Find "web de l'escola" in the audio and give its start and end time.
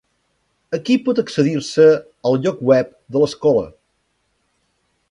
2.71-3.65